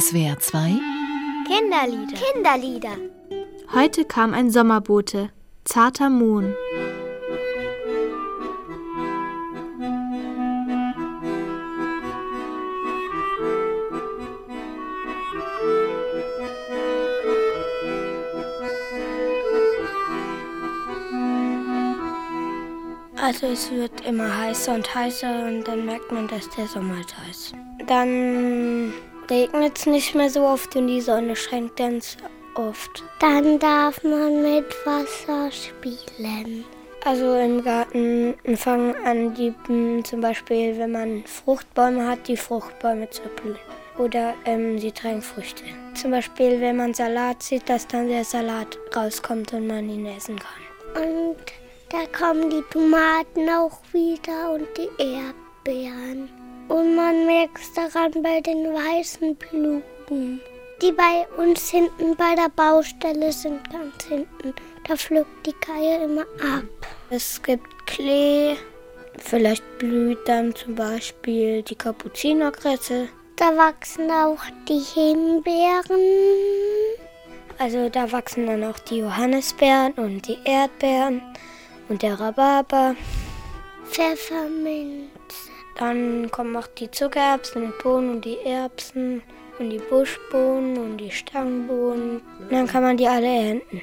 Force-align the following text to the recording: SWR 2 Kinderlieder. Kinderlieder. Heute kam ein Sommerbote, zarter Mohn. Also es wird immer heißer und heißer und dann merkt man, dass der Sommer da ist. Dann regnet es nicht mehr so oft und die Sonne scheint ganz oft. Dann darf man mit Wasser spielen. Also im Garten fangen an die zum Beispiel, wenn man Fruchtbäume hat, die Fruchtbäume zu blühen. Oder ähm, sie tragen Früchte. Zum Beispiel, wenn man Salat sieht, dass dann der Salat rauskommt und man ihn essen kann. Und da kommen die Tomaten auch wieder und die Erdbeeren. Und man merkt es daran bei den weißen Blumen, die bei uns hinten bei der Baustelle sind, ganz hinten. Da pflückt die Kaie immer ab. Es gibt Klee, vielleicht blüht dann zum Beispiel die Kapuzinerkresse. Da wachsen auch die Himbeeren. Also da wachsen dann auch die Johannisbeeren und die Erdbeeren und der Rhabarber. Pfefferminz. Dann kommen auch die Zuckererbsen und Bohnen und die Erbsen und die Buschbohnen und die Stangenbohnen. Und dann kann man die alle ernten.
SWR 0.00 0.36
2 0.40 0.80
Kinderlieder. 1.46 2.16
Kinderlieder. 2.16 2.96
Heute 3.72 4.04
kam 4.04 4.34
ein 4.34 4.50
Sommerbote, 4.50 5.30
zarter 5.64 6.10
Mohn. 6.10 6.52
Also 23.22 23.46
es 23.46 23.70
wird 23.70 24.00
immer 24.04 24.36
heißer 24.36 24.74
und 24.74 24.92
heißer 24.92 25.46
und 25.46 25.62
dann 25.62 25.86
merkt 25.86 26.10
man, 26.10 26.26
dass 26.26 26.50
der 26.50 26.66
Sommer 26.66 26.96
da 26.96 27.30
ist. 27.30 27.54
Dann 27.86 28.92
regnet 29.30 29.78
es 29.78 29.86
nicht 29.86 30.14
mehr 30.14 30.30
so 30.30 30.42
oft 30.42 30.74
und 30.76 30.86
die 30.86 31.00
Sonne 31.00 31.36
scheint 31.36 31.76
ganz 31.76 32.16
oft. 32.54 33.04
Dann 33.20 33.58
darf 33.58 34.02
man 34.02 34.42
mit 34.42 34.66
Wasser 34.84 35.50
spielen. 35.50 36.64
Also 37.04 37.34
im 37.36 37.62
Garten 37.62 38.34
fangen 38.56 38.94
an 39.04 39.34
die 39.34 39.52
zum 40.04 40.20
Beispiel, 40.20 40.78
wenn 40.78 40.92
man 40.92 41.24
Fruchtbäume 41.26 42.08
hat, 42.08 42.26
die 42.28 42.36
Fruchtbäume 42.36 43.10
zu 43.10 43.22
blühen. 43.36 43.58
Oder 43.98 44.34
ähm, 44.44 44.78
sie 44.78 44.90
tragen 44.90 45.22
Früchte. 45.22 45.64
Zum 45.94 46.10
Beispiel, 46.10 46.60
wenn 46.60 46.76
man 46.76 46.94
Salat 46.94 47.42
sieht, 47.42 47.68
dass 47.68 47.86
dann 47.86 48.08
der 48.08 48.24
Salat 48.24 48.78
rauskommt 48.96 49.52
und 49.52 49.66
man 49.66 49.88
ihn 49.88 50.06
essen 50.06 50.38
kann. 50.38 51.02
Und 51.02 51.36
da 51.90 52.06
kommen 52.16 52.50
die 52.50 52.62
Tomaten 52.70 53.48
auch 53.50 53.80
wieder 53.92 54.54
und 54.54 54.66
die 54.76 54.90
Erdbeeren. 55.02 56.43
Und 56.68 56.96
man 56.96 57.26
merkt 57.26 57.58
es 57.58 57.72
daran 57.72 58.12
bei 58.22 58.40
den 58.40 58.72
weißen 58.72 59.36
Blumen, 59.36 60.40
die 60.80 60.92
bei 60.92 61.26
uns 61.36 61.70
hinten 61.70 62.16
bei 62.16 62.34
der 62.34 62.48
Baustelle 62.54 63.32
sind, 63.32 63.60
ganz 63.70 64.04
hinten. 64.04 64.54
Da 64.86 64.96
pflückt 64.96 65.46
die 65.46 65.52
Kaie 65.52 66.04
immer 66.04 66.22
ab. 66.22 66.64
Es 67.10 67.42
gibt 67.42 67.86
Klee, 67.86 68.56
vielleicht 69.18 69.78
blüht 69.78 70.18
dann 70.26 70.54
zum 70.54 70.74
Beispiel 70.74 71.62
die 71.62 71.74
Kapuzinerkresse. 71.74 73.08
Da 73.36 73.56
wachsen 73.56 74.10
auch 74.10 74.42
die 74.68 74.80
Himbeeren. 74.80 76.00
Also 77.58 77.88
da 77.88 78.10
wachsen 78.10 78.46
dann 78.46 78.64
auch 78.64 78.78
die 78.78 78.98
Johannisbeeren 78.98 79.92
und 79.92 80.26
die 80.26 80.38
Erdbeeren 80.44 81.22
und 81.88 82.02
der 82.02 82.18
Rhabarber. 82.18 82.96
Pfefferminz. 83.86 85.43
Dann 85.76 86.30
kommen 86.30 86.56
auch 86.56 86.66
die 86.68 86.90
Zuckererbsen 86.90 87.64
und 87.64 87.78
Bohnen 87.82 88.10
und 88.16 88.24
die 88.24 88.38
Erbsen 88.44 89.22
und 89.58 89.70
die 89.70 89.78
Buschbohnen 89.78 90.78
und 90.78 90.98
die 90.98 91.10
Stangenbohnen. 91.10 92.20
Und 92.40 92.52
dann 92.52 92.66
kann 92.66 92.82
man 92.82 92.96
die 92.96 93.08
alle 93.08 93.26
ernten. 93.26 93.82